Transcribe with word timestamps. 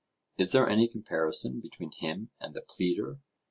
Is 0.39 0.51
there 0.51 0.67
any 0.67 0.87
comparison 0.87 1.59
between 1.59 1.91
him 1.91 2.31
and 2.39 2.55
the 2.55 2.61
pleader? 2.63 3.19